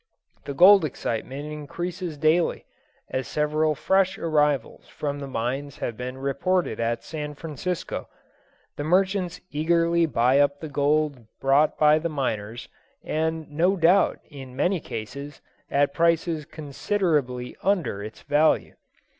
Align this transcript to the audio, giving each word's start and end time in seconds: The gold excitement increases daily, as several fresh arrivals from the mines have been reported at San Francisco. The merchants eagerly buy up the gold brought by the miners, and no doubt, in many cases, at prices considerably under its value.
The 0.45 0.55
gold 0.55 0.83
excitement 0.83 1.45
increases 1.51 2.17
daily, 2.17 2.65
as 3.11 3.27
several 3.27 3.75
fresh 3.75 4.17
arrivals 4.17 4.87
from 4.87 5.19
the 5.19 5.27
mines 5.27 5.77
have 5.77 5.95
been 5.95 6.17
reported 6.17 6.79
at 6.79 7.03
San 7.03 7.35
Francisco. 7.35 8.09
The 8.77 8.83
merchants 8.83 9.41
eagerly 9.51 10.07
buy 10.07 10.39
up 10.39 10.59
the 10.59 10.69
gold 10.69 11.27
brought 11.39 11.77
by 11.77 11.99
the 11.99 12.09
miners, 12.09 12.67
and 13.03 13.47
no 13.51 13.75
doubt, 13.77 14.17
in 14.31 14.55
many 14.55 14.79
cases, 14.79 15.39
at 15.69 15.93
prices 15.93 16.45
considerably 16.45 17.55
under 17.61 18.01
its 18.03 18.23
value. 18.23 18.73